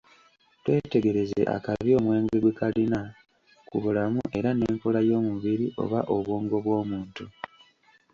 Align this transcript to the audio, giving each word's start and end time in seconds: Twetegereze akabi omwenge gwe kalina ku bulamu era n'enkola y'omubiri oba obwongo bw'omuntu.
Twetegereze 0.63 1.41
akabi 1.55 1.91
omwenge 1.99 2.35
gwe 2.41 2.55
kalina 2.59 2.99
ku 3.69 3.75
bulamu 3.83 4.21
era 4.37 4.49
n'enkola 4.53 4.99
y'omubiri 5.09 5.65
oba 5.83 5.99
obwongo 6.15 6.55
bw'omuntu. 6.65 7.23